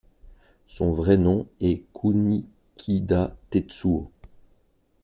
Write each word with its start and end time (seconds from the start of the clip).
Son 0.65 0.91
vrai 0.91 1.15
nom 1.15 1.45
est 1.59 1.83
Kunikida 1.93 3.37
Tetsuo. 3.51 4.09